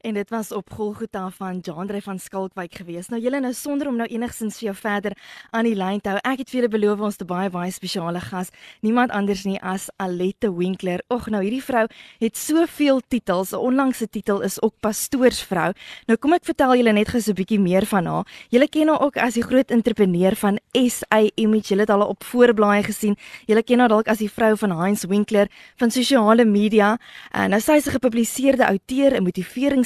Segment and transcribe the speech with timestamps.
[0.00, 3.08] en dit was op Golgotha van Jandre van Skalkwyk gewees.
[3.08, 5.16] Nou julle nou sonder om nou enigsins vir jou verder
[5.50, 6.20] aan die lyn te hou.
[6.24, 8.50] Ek het vir julle beloof ons te baie baie spesiale gas,
[8.80, 11.02] niemand anders nie as Alette Winkler.
[11.12, 11.86] Ag nou hierdie vrou
[12.20, 13.52] het soveel titels.
[13.52, 15.72] 'n Onlangse titel is ook pastoorsvrou.
[16.06, 18.26] Nou kom ek vertel julle net gou so 'n bietjie meer van haar.
[18.50, 21.68] Julle ken haar ook as die groot entrepreneur van SA Image.
[21.68, 23.16] Julle het haar op voorblaaie gesien.
[23.46, 26.98] Julle ken haar dalk as die vrou van Heinz Winkler van sosiale media.
[27.32, 29.24] En nou sy is 'n gepubliseerde outeur, 'n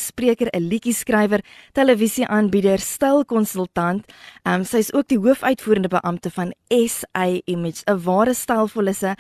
[0.05, 1.41] motiveringsspreker, 'n liedjie-skrywer,
[1.73, 4.05] televisieaanbieder, stylkonsultant.
[4.45, 9.15] Ehm um, sy is ook die hoofuitvoerende beampte van SA Image, 'n ware stylvolle ehm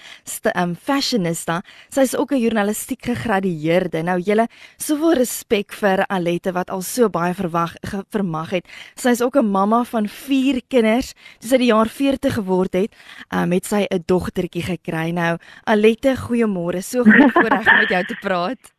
[0.55, 1.62] um, fashionista.
[1.89, 4.02] Sy is ook 'n journalistiek gegradueerde.
[4.02, 7.75] Nou julle, soveel respek vir Alette wat al so baie verwag
[8.11, 8.66] vermag het.
[8.95, 11.14] Sy is ook 'n mamma van 4 kinders.
[11.41, 12.95] Toe sy die jaar 40 geword het,
[13.30, 15.11] ehm um, het sy 'n dogtertjie gekry.
[15.11, 16.83] Nou, Alette, goeiemôre.
[16.83, 18.73] So goed voorreg om met jou te praat.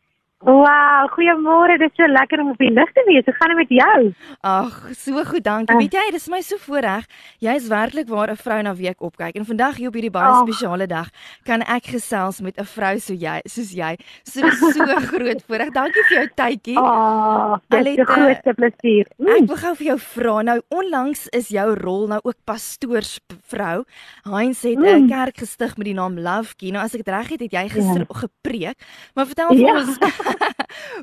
[0.45, 1.73] Wow, goeiemôre.
[1.81, 3.25] Dit is so lekker om op die lig te wees.
[3.25, 4.01] Hoe gaan dit met jou?
[4.45, 5.73] Ag, so goed, dankie.
[5.73, 5.79] Uh.
[5.81, 7.07] Weet jy, dit is my so voorreg.
[7.41, 9.35] Jy is werklik waar 'n vrou na week opkyk.
[9.35, 10.43] En vandag hier op hierdie baie oh.
[10.45, 11.09] spesiale dag
[11.43, 13.97] kan ek gesels met 'n vrou so jy, soos jy.
[14.23, 15.71] So so groot voorreg.
[15.73, 16.77] Dankie vir jou tydjie.
[16.77, 19.05] Oh, dit is 'n groot plesier.
[19.17, 19.27] Mm.
[19.27, 20.41] Ek wil gou vir jou vra.
[20.41, 23.83] Nou, onlangs is jou rol nou ook pastoorsvrou.
[24.29, 25.09] Heinz het 'n mm.
[25.09, 26.69] kerk gestig met die naam Love Key.
[26.69, 28.21] Nou, as ek dit reg het, het jy gister yeah.
[28.21, 28.77] gepreek.
[29.15, 29.77] Maar vertel vir yeah.
[29.81, 29.97] ons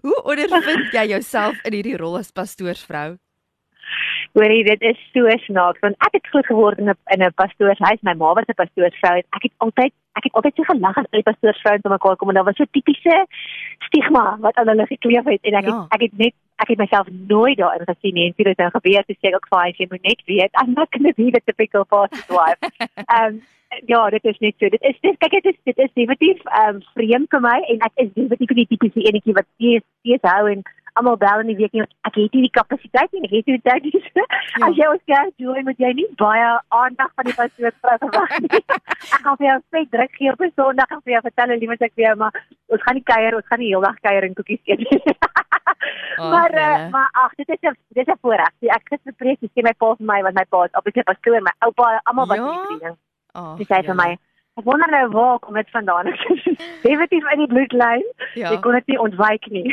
[0.05, 3.17] Hoe ondervind jy jouself in hierdie rol as pastoorsvrou?
[4.33, 8.01] Hoorie, dit is so snaaks want ek het groot geword in 'n in 'n pastoorshuis.
[8.03, 11.05] My ma was 'n pastoorsvrou en ek het altyd ek het altyd so gelag as
[11.11, 13.27] al die pastoorsvrouens om mekaar kom en daar was so tipiese
[13.87, 15.81] stigma wat aan hulle gekleef het en ek ja.
[15.81, 18.71] het, ek het net ek het myself nooit daarin gesien nie en dit het nou
[18.71, 21.41] gebeur te sê ek vir jy moet net weet I'm not going to be the
[21.45, 22.61] typical pastor's wife.
[23.17, 23.43] um
[23.87, 24.69] ja, dit is net so.
[24.69, 27.85] Dit is dis kyk dit is dit is definitief ehm um, vreemd vir my en
[27.89, 30.65] ek is definitief nie die tipiese enetjie wat steeds steeds hou en
[30.99, 33.59] almal bel in die week nie ek het nie die kapasiteit nie ek het nie
[33.59, 34.03] die tyd nie.
[34.53, 34.67] Ja.
[34.67, 38.61] as jy ons kerk doen moet jy nie baie aandag van die pastoor verwag nie.
[39.15, 41.95] Ek gaan vir jou sê druk gee op Sondag en vir jou vertel liewe ek
[41.95, 42.37] vir jou maar
[42.75, 44.85] ons gaan nie kuier ons gaan nie heeldag kuier en koekies eet
[46.19, 48.53] oh, maar uh, maar ag dit is 'n dit is 'n voorreg.
[48.77, 51.41] Ek het gepreek sê my pa vir my want my pa is op die pastoor
[51.41, 52.53] my oupa almal wat ja?
[52.69, 52.99] die ding.
[53.33, 54.11] Oh, sy sê vir my,
[54.53, 56.11] Ek wonder nou waar kom dit vandaan?
[56.83, 58.03] Definitief in die bloedlyn.
[58.37, 58.51] Ja.
[58.53, 59.73] Ek kon dit nie ontwyk nie.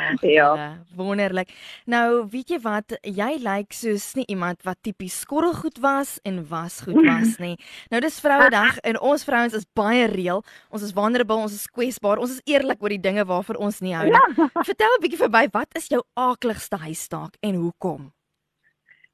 [0.00, 0.50] Ach, ja.
[0.94, 1.50] Wonderlik.
[1.90, 2.94] Nou, weet jy wat?
[3.02, 7.56] Jy lyk soos nie iemand wat tipies skorrelgoed was en was goed was nie.
[7.90, 10.44] Nou dis Vrouedag en ons vrouens is baie reël.
[10.70, 12.22] Ons is vulnerable, ons is kwesbaar.
[12.22, 14.14] Ons is eerlik oor die dinge waarvoor ons nie hou nie.
[14.14, 14.48] Ja.
[14.62, 18.12] Vertel 'n bietjie vir my, wat is jou aakligste huistaak en hoekom?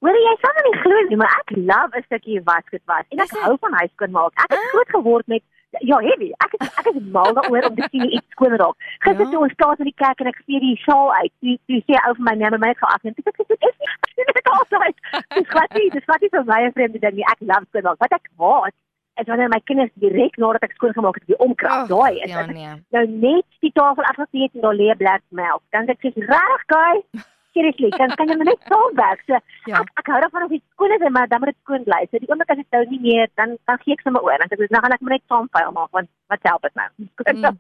[0.07, 3.33] Hoor jy sal nie glo nie, maar ek love 'n stukkie wasgoed was en ek
[3.43, 4.33] hou van huis skoon maak.
[4.45, 4.69] Ek het ah.
[4.73, 5.43] groot geword met
[5.81, 6.31] ja, heavy.
[6.47, 8.87] Ek is ek is mal daaroor om te sien iets skoon raak.
[9.03, 9.31] Gister ja.
[9.33, 11.35] toe ons staan in die kerk en ek gee die sjaal uit.
[11.43, 14.17] Jy jy sê ou vir my nee, my het geag en ek sê dit is
[14.17, 14.97] nie dit altyd.
[15.35, 17.23] Dis wat jy, dis wat jy vir my vreemde ding.
[17.35, 18.03] Ek love skoon maak.
[18.07, 18.75] Wat ek haat
[19.21, 21.87] is wanneer my kinders direk nadat ek skoon gemaak het, die omkrap.
[21.87, 22.75] Oh, Daai is ja, nee.
[22.95, 25.65] nou net die tafel afgesit en daar lê black melk.
[25.75, 29.23] Dan sê ek, "Reg, guys." Seriously, kan kan jy net so werk.
[29.29, 29.39] So
[29.71, 29.81] ja.
[29.81, 32.03] ek ek hou daarvan as dit skoon is, maar dan moet dit skoon bly.
[32.11, 34.37] So die oomblik as dit nou nie meer, dan dan gee ek sommer oor.
[34.43, 36.89] Dan sê ek, nou gaan ek net saam fyl maak want wat help dit nou?
[37.27, 37.59] Mm.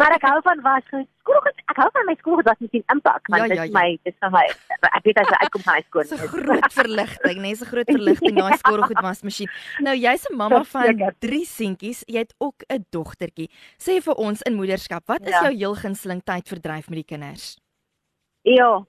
[0.00, 1.48] maar ek hou van was skoon.
[1.68, 3.74] Ek hou van my skoon wat nie sien impak want ja, ja, ja.
[3.74, 4.44] my dis vir my.
[4.88, 6.08] Ek weet as ek kom van skoon.
[6.08, 9.52] So groot verligting, nee, so groot verligting daai skorrelgoed wasmasjien.
[9.84, 12.02] Nou jy's 'n mamma van 3 seentjies.
[12.08, 13.50] Jy het ook 'n dogtertjie.
[13.76, 15.46] Sê vir ons in moederskap, wat is ja.
[15.48, 17.56] jou heel gunsteling tyd verdryf met die kinders?
[18.46, 18.86] Ja,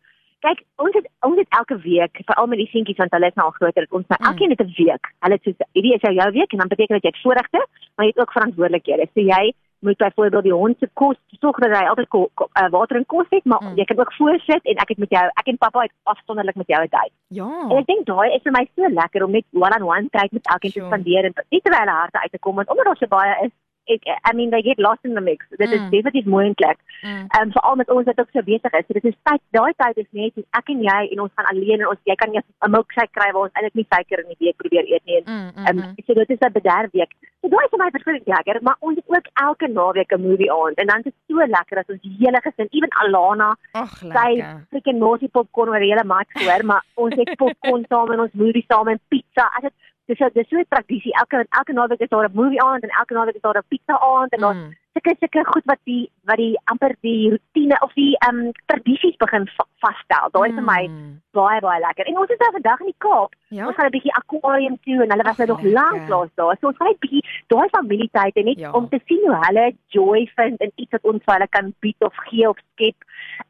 [0.48, 3.48] Kyk, ons het ons het elke week, veral met die seentjies want hulle is nou
[3.50, 5.10] al groter, ons nou elkeen het 'n week.
[5.26, 7.60] Hulle sê hierdie is jou jou week en dan beteken dit jy het voorregte,
[7.96, 9.08] maar jy het ook verantwoordelikhede.
[9.14, 12.70] So jy moet byvoorbeeld die hond se kos sorg dat hy altyd ko, ko, uh,
[12.70, 13.76] water en kos het, maar mm.
[13.78, 16.68] jy kan ook voorsit en ek het met jou, ek en pappa het afsonderlik met
[16.68, 17.12] jou tyd.
[17.28, 17.50] Ja.
[17.70, 20.72] En ek dink daai is vir my so lekker om net one-on-one tyd met elkeen
[20.72, 20.86] sure.
[20.86, 23.36] te spandeer en nie terwyl hulle harte uit te kom want omdat daar so baie
[23.46, 23.54] is
[23.96, 25.46] ek I mean they get lost in the mix.
[25.50, 25.90] Dit is mm.
[25.90, 26.80] definitief moontlik.
[27.02, 27.28] Ehm mm.
[27.40, 28.86] um, veral met ons wat ook so besig is.
[28.88, 31.82] So dit is tyd daai tyd is net ek en jy en ons gaan alleen
[31.82, 34.42] en ons jy kan nie 'n milkshake kry waar ons eintlik nie suiker in die
[34.46, 35.22] week probeer eet nie.
[35.24, 37.14] Ehm mm, mm, um, so dit is 'n bederf week.
[37.42, 40.52] So daai is vir my verskriklik lekker, maar ons het ook elke naweek 'n movie
[40.52, 43.56] aand en dan is dit so lekker as ons hele gesin, ewen Alana,
[44.02, 44.30] sy
[44.70, 48.34] freaking mosie popcorn oor die hele mat hoor, maar ons het popcorn saam en ons
[48.34, 49.46] movie saam en pizza.
[49.58, 49.74] As dit
[50.08, 51.14] dis dis so 'n tradisie.
[51.22, 53.96] Elke elke naweek is daar 'n movie aand en elke naweek is daar 'n pizza
[54.00, 54.74] aand en dan mm.
[54.98, 59.18] Sulke sulke goed wat die wat die amper die rotine of die ehm um, tradisies
[59.24, 60.32] begin va vasstel.
[60.34, 61.12] Daai is vir my mm.
[61.38, 62.10] baie baie lekker.
[62.10, 63.36] En ons is nou vandag in die Kaap.
[63.54, 63.68] Ja?
[63.68, 66.58] Ons gaan 'n bietjie aquarium toe en hulle was nou nog lank lank daar.
[66.60, 68.72] So ons gaan 'n bietjie daai familietyd en net ja.
[68.72, 72.02] om te sien hoe hulle joy vind in iets wat ons vir hulle kan bied
[72.02, 72.98] of gee of skep.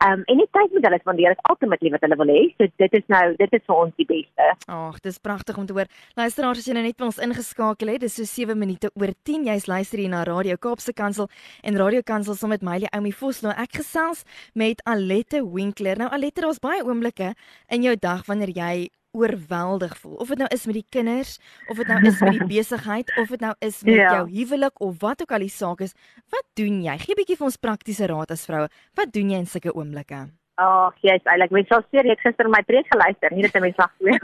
[0.06, 2.44] Um en die tyd met hulle spandeer is ultimately wat hulle wil hê.
[2.58, 4.46] So dit is nou dit is vir ons die beste.
[4.68, 5.88] Ag, dis pragtig om te hoor.
[6.16, 9.48] Luisteraars, as jy nou net by ons ingeskakel het, dis so 7 minute oor 10.
[9.48, 11.30] Jy's luister hier na Radio Kaapse Kansel
[11.62, 13.52] en Radio Kansel saam met Mylie Oumi Vosloo.
[13.52, 14.24] Ek gesels
[14.54, 15.98] met Alette Winkler.
[15.98, 17.34] Nou Alette, daar's baie oomblikke
[17.68, 20.16] in jou dag wanneer jy oorweldig voel.
[20.22, 21.38] Of dit nou is met die kinders,
[21.72, 24.10] of dit nou is met die besigheid, of dit nou is met ja.
[24.18, 25.96] jou huwelik of wat ook al die saak is.
[26.34, 26.98] Wat doen jy?
[27.04, 28.70] Gee 'n bietjie vir ons praktiese raad as vroue.
[28.94, 30.28] Wat doen jy in sulke oomblikke?
[30.58, 33.62] Ag, oh, jy's eintlik mens sal seker ek gister my preek geluister, nie dat jy
[33.62, 34.18] my sag weer.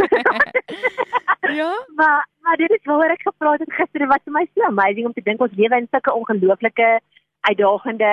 [1.60, 1.72] ja.
[2.00, 5.14] Maar maar dit is waar ek gepraat het gister wat vir my so amazing om
[5.14, 6.88] te dink ons lewe in sulke ongelooflike
[7.50, 8.10] uitdagende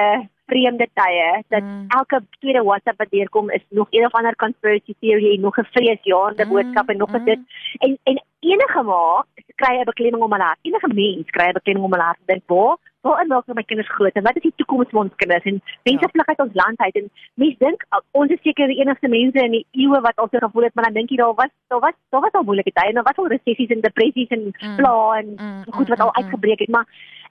[0.50, 1.84] vreemde tye dat mm.
[1.98, 5.72] elke tweede WhatsApp wat deurkom is nog een of ander conspiracy theory en nog 'n
[5.76, 6.50] vreesjaende mm.
[6.52, 7.24] boodskap en nog 'n mm.
[7.24, 7.40] dit
[7.78, 9.24] en en enige ma
[9.60, 10.62] kry 'n beklemming om hulle hart.
[10.68, 12.22] Enige mens kry 'n beklemming om hulle hart.
[12.26, 15.44] Dink, "Waar waar maak my kinders groot en wat is die toekoms van ons kinders?"
[15.44, 16.12] En mense ja.
[16.12, 19.50] vlug uit ons land uit en mense dink ons is seker die enigste mense in
[19.50, 21.96] die eeue wat al so gevoel het, maar dan dink jy daar was daar was
[22.10, 24.76] daar was al moeilike tye en daar was al resessies en depressies en mm.
[24.76, 25.64] pla en mm.
[25.76, 26.86] goed wat al uitgebreek het, maar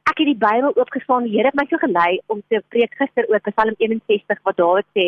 [0.09, 1.27] ek het die Bybel oopgeslaan.
[1.27, 4.87] Die Here het my so gelei om te preek gister oor Psalm 61 wat Dawid
[4.97, 5.07] sê.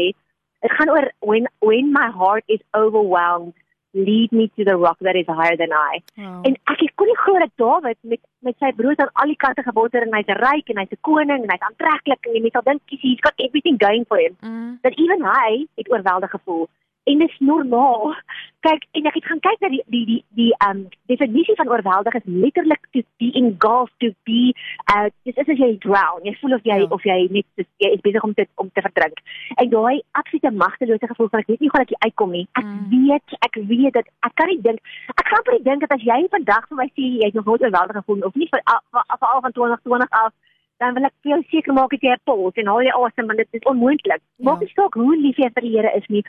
[0.62, 3.53] Dit gaan oor when when my heart is overwhelmed,
[3.94, 6.01] lead me to the rock that is higher than I.
[6.18, 6.42] Oh.
[6.48, 9.63] En ek kon nie glo dat Dawid met met sy broers aan al die kante
[9.65, 12.68] geboter en hy's ryk en hy's 'n koning en hy's aantreklik en jy moet al
[12.69, 14.38] dink he's got everything going for him.
[14.42, 14.80] Mm.
[14.81, 16.69] That even hy het oorweldig gevoel
[17.03, 18.15] en dit is normaal.
[18.62, 22.18] Kyk, en ek het gaan kyk na die die die die um definisie van oorweldig
[22.19, 24.53] is letterlik to be engulfed to be
[24.94, 26.21] uh dis is as jy drown.
[26.27, 26.89] Jy voel of jy ja.
[26.98, 29.24] of jy net jy is besig om te om te verdrink.
[29.56, 32.45] En daai absolute magtelose gevoel van ek weet nie hoe ek hier uitkom nie.
[32.62, 32.86] Ek mm.
[32.94, 36.21] weet, ek weet dat ek kan nie dink ek kan nie dink dat as jy
[36.38, 39.42] vandag vir my sê jy het nog nooit oorweldig gevoel of nie vir af al
[39.42, 40.33] van 2020 af
[40.81, 43.27] dan wil ek vir jou seker maak dat jy 'n pols en al jy asem
[43.30, 44.21] want dit is onmoontlik.
[44.38, 44.77] Maak nie ja.
[44.81, 46.25] saak hoe lief jy vir die Here is nie.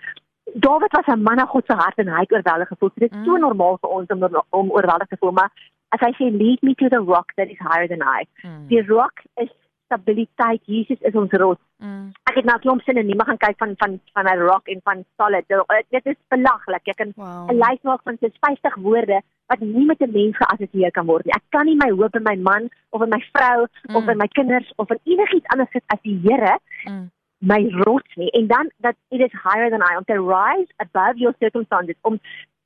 [0.54, 2.90] Dawid was 'n man na God se hart en hy het oorweldig gevoel.
[2.94, 3.24] Dit is mm.
[3.24, 5.50] so normaal vir ons om om oorweldig te voel, maar
[5.88, 8.26] as hy sê lead me to the rock that is higher than I.
[8.42, 8.66] Mm.
[8.68, 9.50] Die rock is
[9.86, 10.60] stabiliteit.
[10.64, 11.60] Jesus is ons rots.
[11.78, 12.12] Mm.
[12.30, 14.80] Ek het nou klomp sinne nie, maar gaan kyk van van van 'n rock en
[14.84, 15.44] van solid.
[15.90, 16.88] Dit is belaglik.
[16.88, 17.50] Ek kan 'n wow.
[17.50, 21.34] lys maak van 50 woorde wat nie met 'n mens geassosieer kan word nie.
[21.34, 23.96] Ek kan nie my hoop in my man of in my vrou mm.
[23.96, 26.58] of in my kinders of in enigiets anders sit as die Here.
[26.84, 27.10] Mm
[27.42, 28.30] my rots nie.
[28.30, 29.96] En dan dat it is higher than I.
[29.96, 31.96] On to rise above your circumstances.
[32.00, 32.20] Om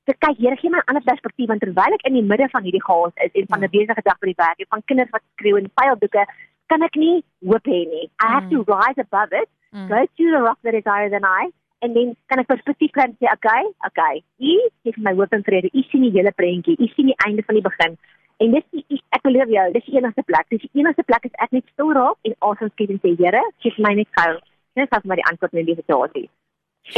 [0.04, 1.48] te kyk Here gee my 'n ander perspektief.
[1.48, 4.18] Want terwyl ek in die midde van hierdie chaos is en van 'n besige dag
[4.18, 6.24] by die werk en van kinders wat skreeu en pyldoeke
[6.66, 8.06] kan ek nie hoop hê nie.
[8.24, 8.50] I have mm.
[8.50, 9.88] to rise above it mm.
[9.88, 13.04] go to the rock that is higher than I en dan kan ek perspektief kry
[13.08, 15.70] en sê okay okay u gee my hoop en vrede.
[15.72, 16.76] U sien die hele prentjie.
[16.78, 17.96] U sien die einde van die begin.
[18.36, 20.44] En dis die, ek belowe jou, dis die enigste plek.
[20.50, 23.42] Dis die enigste plek is ek net stil raak en asem skep en sê Here,
[23.64, 24.36] gee my net gou
[24.76, 26.28] net as maar die antwoord in die situasie.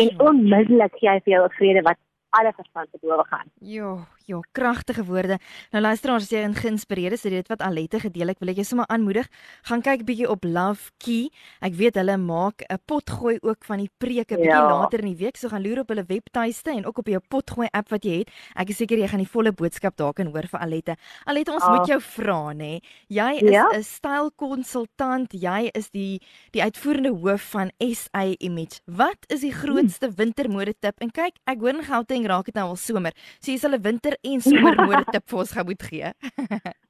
[0.03, 1.99] En onmiddellik gee hy vir jou 'n vrede wat
[2.39, 3.49] alle verstand te bowe gaan.
[3.77, 3.99] Jo,
[4.29, 5.39] jo, kragtige woorde.
[5.73, 8.61] Nou luisteraars, as jy in geïnspireer is deur dit wat Alette gedeel het, wil ek
[8.61, 9.29] jou sommer aanmoedig,
[9.69, 11.31] gaan kyk bietjie op Love Key.
[11.65, 14.69] Ek weet hulle maak 'n potgooi ook van die preke bietjie ja.
[14.69, 17.69] later in die week, so gaan loer op hulle webtuiste en ook op jou potgooi
[17.73, 18.31] app wat jy het.
[18.55, 20.97] Ek is seker jy gaan die volle boodskap daar kan hoor vir Alette.
[21.25, 21.77] Alette, ons ah.
[21.77, 22.81] moet jou vra, nê.
[23.09, 23.67] Jy is 'n ja?
[23.83, 26.21] stylkonsultant, jy is die
[26.53, 28.81] die uitvoerende hoof van SA Image.
[28.85, 30.17] Wat is die grootste hmm.
[30.17, 31.01] wintermode tip?
[31.01, 33.13] En kyk, ek hoor in Gauteng raak dit nou al somer.
[33.41, 36.13] So jy sal 'n winter en somermode tip vir ons gou moet gee.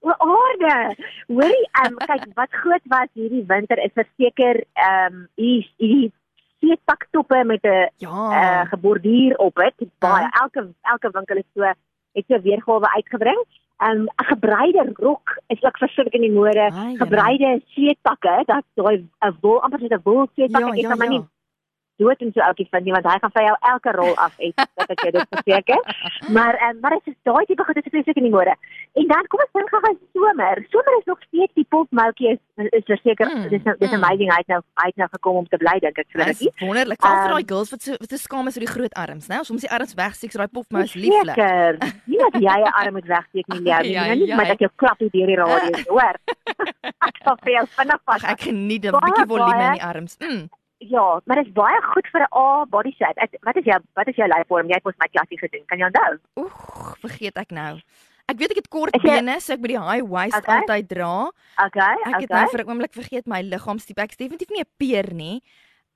[0.07, 0.77] o, orde.
[1.29, 6.13] Hoorie, ehm um, kyk wat groot was hierdie winter is verseker ehm um, hier hierdie
[6.59, 8.17] seetpaktoppe met 'n ja.
[8.41, 9.89] uh, geborduur op dit.
[9.99, 10.43] Baie uh.
[10.43, 11.63] elke elke winkel is so
[12.13, 13.41] het so weergawe uitgebring.
[13.79, 16.71] Um, 'n gebreide rok is ook verskrik in die mode.
[16.99, 21.13] Gebreide seetpakke, dat daai 'n wol amper net 'n wol seetpak ja, is, ja, maar
[21.13, 21.19] ja.
[21.19, 21.27] nie
[22.03, 24.57] dood en so ouetjie vind nie want hy gaan vir jou elke rol af eet
[24.81, 25.81] dat ek jou dit verseker.
[26.37, 28.55] Maar ehm um, maar dit is daai tipe goed wat ek in die mode.
[29.01, 30.63] En dan kom ons dink gou aan somer.
[30.75, 34.03] Somer is nog steeds die popmoutjie is is verseker mm, dis nou dis mm.
[34.03, 36.45] amazing hy het nou hy het nou gekom om te bly dink ek vir dit.
[36.63, 37.03] Wonderlik.
[37.03, 39.29] Al vir daai um, girls wat so wat se skaam is vir die groot arms,
[39.31, 39.41] né?
[39.43, 41.35] Ons moet die arms wegsteek so daai popmous lieflik.
[41.39, 41.81] Seker.
[42.11, 43.81] Nie dat jy 'n arm moet wegsteek nie, ja,
[44.15, 46.17] nie maar dat jy klap hier deur die radio, hoor.
[47.09, 48.25] ek sal vir jou vinnig vas.
[48.35, 50.17] Ek geniet 'n bietjie volume in die arms.
[50.23, 50.49] Mm.
[50.79, 53.21] Ja, maar dit is baie goed vir 'n A body shape.
[53.21, 54.69] Ek, wat is jou wat is jou lyfvorm?
[54.69, 55.65] Jy het mos my klassie gedoen.
[55.67, 56.19] Kan jy onthou?
[56.37, 57.81] Oeg, vergeet ek nou.
[58.29, 60.59] Ek weet ek het kort jy, bene, so ek moet die high waist okay.
[60.61, 61.31] altyd dra.
[61.67, 64.01] Okay, ek het nou vir 'n oomblik vergeet my liggaamstipe.
[64.01, 65.43] Ek is definitief nie 'n peer nie.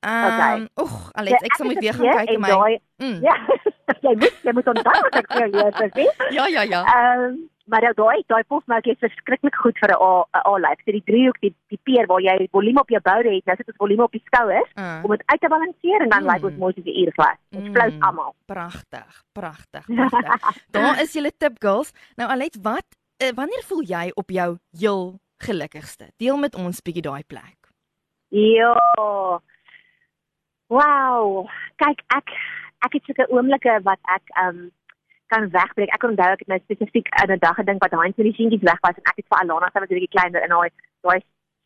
[0.02, 0.68] Ehm, um, okay.
[0.82, 2.80] oeg, alles, ek sal moet weer gaan kyk my.
[2.98, 3.20] Mm.
[3.22, 3.36] Ja.
[4.06, 6.06] jy moet jy moet onthou wat ek vir jou sê.
[6.36, 6.82] Ja, ja, ja.
[6.82, 10.78] Ehm, um, maar nou daai daai posmerk is verskriklik goed vir 'n A A lyf.
[10.84, 13.68] So die driehoek, die die peer waar jy volume op jou boude het, nou sit
[13.68, 16.30] ons volume op die skouers Uh, om dit uit te balanseer en dan Mm.
[16.30, 17.38] lyk ons mooi soos 'n uurglas.
[17.56, 17.74] Ons Mm.
[17.74, 18.34] flous almal.
[18.46, 20.64] pragtig, pragtig, pragtig.
[20.70, 21.92] Daar is julle tip girls.
[22.16, 22.86] Nou Alet, wat
[23.22, 26.10] uh, wanneer voel jy op jou heel gelukkigste?
[26.16, 27.58] Deel met ons bietjie daai plek.
[28.28, 28.74] Ja.
[30.68, 31.48] Wow.
[31.76, 32.28] Kyk, ek
[32.82, 34.70] ek het sulke oomblikke wat ek um
[35.32, 35.92] kan wegbreek.
[35.96, 38.62] Ek onthou ek het nou spesifiek aan 'n dag gedink wat Heinz met die seentjies
[38.70, 40.70] weg was en ek het vir Alana se wat 'n bietjie kleiner in daai
[41.06, 41.20] daai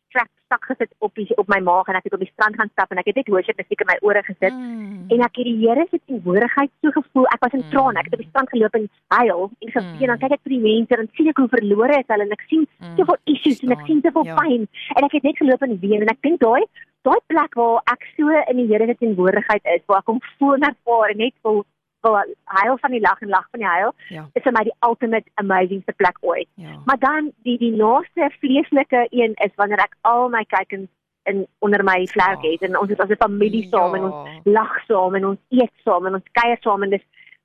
[0.09, 2.69] strap stak gesit op die op my maag en ek het op die strand gaan
[2.71, 4.53] stap en ek het net worship musiek in my ore gesit.
[4.53, 5.11] Mm.
[5.11, 7.25] En ek het die Here se teenwoordigheid so gevoel.
[7.35, 7.71] Ek was in Mm.
[7.71, 7.99] trane.
[7.99, 9.99] Ek het op die strand geloop en huil en geween.
[9.99, 10.07] Mm.
[10.07, 12.43] Dan kyk ek vir die mense en sien ek hoe verlore is hulle en ek
[12.47, 12.95] sien Mm.
[12.97, 14.35] soveel issues en ek sien soveel Ja.
[14.39, 14.61] pyn
[14.97, 16.63] en ek het net geloop en ween en ek dink daai
[17.03, 20.53] daai plek waar ek so in die Here se teenwoordigheid is waar ek hom voel
[20.55, 21.65] en ervaar en net wil
[22.01, 24.25] wil huil van die lag en lag van die huil Ja.
[24.33, 26.47] is vir my die ultimate amazingste plek ooit.
[26.55, 26.75] Ja.
[26.85, 30.89] Maar dan die die laaste vleeslike een is wanneer ek al my kykens
[31.25, 34.51] in onder my vlerk het en ons is as 'n familie saam en ons Ja.
[34.51, 37.03] lag saam en ons eet saam en ons kuier saam en dis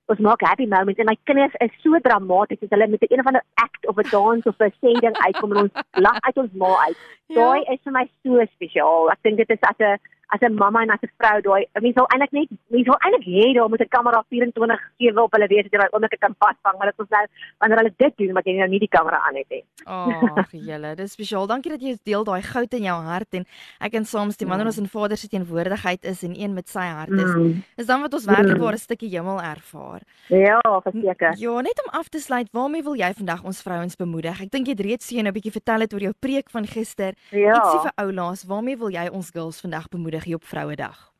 [0.08, 3.26] ons maak happy moments en my kinders is so dramaties as hulle met 'n of
[3.26, 5.72] ander act of 'n dans of 'n sê ding uitkom en ons
[6.06, 6.96] lag uit ons maag uit.
[7.28, 7.34] Ja.
[7.34, 9.10] Daai is vir my so spesiaal.
[9.10, 9.98] Ek dink dit is as 'n
[10.34, 13.26] as 'n mamma en as 'n vrou daai mense wil eintlik net mense wil eintlik
[13.36, 16.88] hê daar moet 'n kamera 24/7 op hulle wees dat daai oomblik kan vasvang, maar
[16.90, 17.26] dit is nou
[17.58, 19.64] wanneer hulle dit doen wat jy nou nie die kamera aan het nie.
[19.84, 21.46] Ag, julle, dis spesiaal.
[21.46, 23.44] Dankie dat jy deel daai goud in jou hart en
[23.80, 27.10] ek kan saamstem wanneer ons in Vader se teenwoordigheid is en een met sy hart
[27.10, 27.34] is.
[27.34, 27.62] Mm.
[27.76, 28.62] Is dan wat ons werklik Mm.
[28.62, 30.00] waar 'n stukkie hemel ervaar.
[30.28, 31.34] Ja, verseker.
[31.38, 34.40] Ja, net om af te sluit, waarmee wil jy vandag ons vrouens bemoedig?
[34.40, 37.12] Ek dink jy het reeds so 'n bietjie vertel het oor jou preek van gister.
[37.30, 37.54] Ja.
[37.54, 41.10] Ietsie vir oulaas, waarmee wil jy ons girls vandag bemoedig hier op Vrouedag?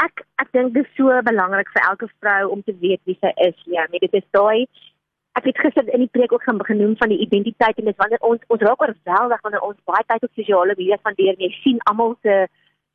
[0.00, 3.32] ek ek dink dit is so belangrik vir elke vrou om te weet wie sy
[3.48, 3.56] is.
[3.68, 4.66] Ja, nee, dit is daai
[5.38, 8.18] ek het gister in die preek ook gaan genoem van die identiteit en dis wanneer
[8.30, 11.78] ons ons raak oorweldig wanneer ons baie tyd op sosiale media spandeer en jy sien
[11.90, 12.46] almal se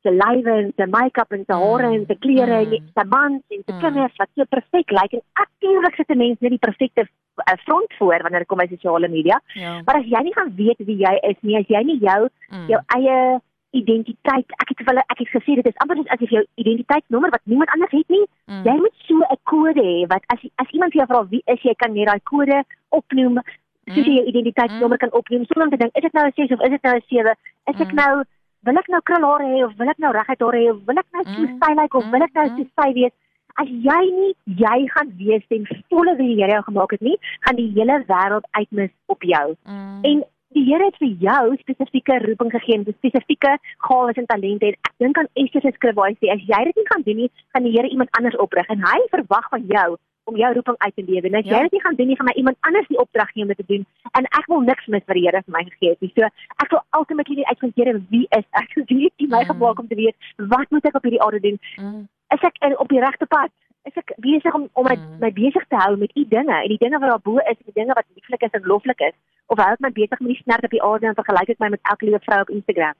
[0.02, 2.90] se lywe en se make-up en se hare en se klere en Mm.
[2.98, 3.80] se mans en se Mm.
[3.80, 7.90] kinders wat so perfek lyk en aktiewlik sit 'n mens net die perfekte uh, front
[7.98, 9.40] voor wanneer dit kom by sosiale media.
[9.54, 9.80] Ja.
[9.86, 12.66] Maar as jy nie gaan weet wie jy is nie, as jy nie jou Mm.
[12.68, 13.40] jou eie
[13.80, 14.46] identiteit.
[14.62, 17.30] Ek het vir hulle ek het gesê dit is amper soos as jy jou identiteitsnommer
[17.34, 18.24] wat niemand anders het nie.
[18.48, 18.62] Mm.
[18.68, 21.60] Jy moet so 'n kode hê wat as as iemand vir jou vra wie is
[21.62, 22.58] jy kan jy daai kode
[22.90, 23.38] opnoem
[23.86, 26.60] jy jou identiteitsnommer kan opnoem sonder om te dink is dit nou 'n 6 of
[26.66, 27.34] is dit nou 'n 7?
[27.70, 27.96] Is ek Mm.
[28.02, 28.24] nou
[28.66, 31.06] wil ek nou krulhare hê of wil ek nou reguit hare hê of wil ek
[31.12, 31.56] nou so Mm.
[31.56, 32.56] styl lyk of wil ek nou Mm.
[32.56, 33.12] so sy wees?
[33.58, 37.16] As jy nie jy gaan wees ten volle wie die Here jou gemaak het nie,
[37.40, 39.56] gaan die hele wêreld uitmis op jou.
[39.66, 40.00] Mm.
[40.04, 40.24] En
[40.56, 43.52] die Here het vir jou spesifieke roeping gegee, spesifieke
[43.86, 44.66] gawes en talente.
[44.72, 47.02] En ek dink aan Esther se skrif waar hy sê as jy dit nie gaan
[47.06, 49.88] doen nie, gaan die Here iemand anders oprig en hy verwag van jou
[50.26, 51.26] om jou roeping uit te lewe.
[51.28, 51.56] En as Ja.
[51.56, 53.56] jy dit nie gaan doen nie, gaan my iemand anders die opdrag gee om dit
[53.56, 53.84] te doen.
[54.18, 56.10] En ek wil niks mis wat die Here vir my gegee het nie.
[56.16, 56.22] So
[56.64, 58.74] ek wil ultimately net uitvind Here, wie is ek?
[58.90, 59.50] Wie het U my Mm.
[59.52, 61.58] gemaak om te weet wat moet ek op hierdie aarde doen?
[61.78, 62.08] Mm.
[62.34, 63.50] Is ek in- op die regte pad?
[63.86, 65.18] Is ek besig om om my, Mm.
[65.22, 67.72] my besig te hou met u dinge en die dinge wat daar bo is, die
[67.80, 69.14] dinge wat lieflik is en loflik is?
[69.46, 71.68] Of hou ek my besig met die snert op die aarde en vergelyk ek my
[71.68, 72.96] met elke liewe vrou op Instagram?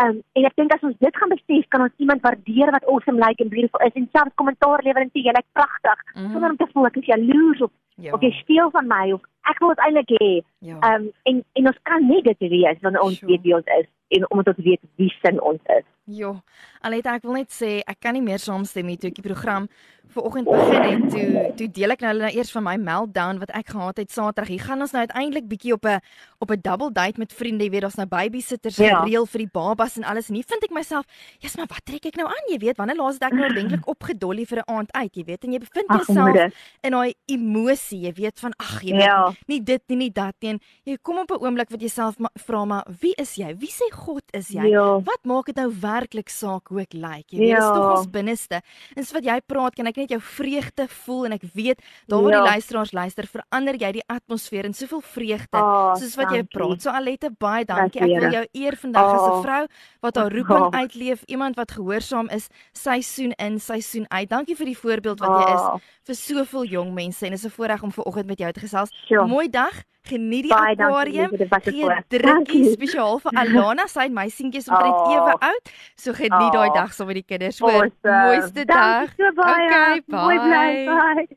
[0.00, 3.18] Um, en ek dink as ons dit gaan besef, kan ons iemand waardeer wat awesome
[3.20, 6.32] lyk like en beautiful is en selfs kommentaar lewer en sê jy lyk pragtig, Mm.
[6.32, 8.12] sonder om te voel ek is jaloers of Ja.
[8.14, 10.42] of jy steel van my of ek wil dit eintlik hê.
[10.60, 10.74] Ja.
[10.94, 13.26] Um, en en ons kan net dit wees wanneer ons Sure.
[13.32, 15.84] weet wie ons is en omdat ons weet wie sin ons is.
[16.04, 16.42] Jo,
[16.82, 19.68] Aleta, ek wil net sê ek kan nie meer saamstem nie toe ek die program
[20.12, 21.10] vanoggend begin het.
[21.10, 24.10] Toe toe deel ek nou hulle nou eers van my meltdown wat ek gehad het
[24.10, 24.48] Saterdag.
[24.48, 26.00] Hier gaan ons nou uiteindelik bietjie op 'n
[26.40, 27.64] op 'n double date met vriende.
[27.64, 29.00] Jy weet, daar's nou babysitters Ja.
[29.00, 30.28] gereël vir die babas en alles.
[30.28, 31.04] En hier vind ek myself,
[31.38, 33.86] "Jesus, maar wat trek ek nou aan?" Jy weet, wanneer laas het ek nou ordentlik
[33.88, 35.44] opgedolly vir 'n aand uit, jy weet?
[35.44, 39.31] En jy bevind jouself in daai emosie, jy weet van ag, jy weet, Ja.
[39.48, 40.58] Nie dit nie, nie dat nie.
[40.84, 43.54] Jy kom op 'n oomblik wat jy self vra maar wie is jy?
[43.58, 44.70] Wie sê God is jy?
[44.70, 44.98] Ja.
[45.00, 47.26] Wat maak dit nou werklik saak hoe ek lyk?
[47.30, 47.72] Jy weet, Ja.
[47.74, 48.62] tog ons binneste.
[48.96, 52.22] En so wat jy praat, kan ek net jou vreugde voel en ek weet daar
[52.22, 52.42] waar Ja.
[52.42, 56.58] die luisteraars luister, verander jy die atmosfeer en soveel vreugde Oh, soos wat jy dankie.
[56.58, 56.82] praat.
[56.82, 58.00] So Alette, baie dankie.
[58.00, 59.42] Ek wil jou eer vandag as 'n Oh.
[59.42, 59.66] vrou
[60.02, 60.70] wat haar roeping Oh.
[60.72, 64.28] uitleef, iemand wat gehoorsaam is, seisoen in, seisoen uit.
[64.28, 67.50] Dankie vir die voorbeeld wat jy is Oh, vir soveel jong mense en is 'n
[67.50, 68.90] voorreg om vanoggend met jou te gesels.
[69.24, 69.34] Sure.
[69.34, 69.72] Mooi dag.
[70.04, 71.30] Geniet die Baie dankie, akwarium.
[71.30, 72.04] liefde, dit was 'n Gee voorreg.
[72.08, 73.86] drukkie spesiaal vir Alana.
[73.86, 75.12] Sy my seentjies omtrent Oh.
[75.14, 75.64] ewe oud.
[75.96, 76.74] So geniet daai Oh.
[76.74, 77.58] dag saam met die kinders.
[77.60, 78.26] Hoor, awesome.
[78.26, 79.14] mooiste dag.
[79.16, 79.66] So baie.
[79.66, 80.86] Okay, Mooi bly.
[80.86, 81.24] bye.
[81.26, 81.36] Bye.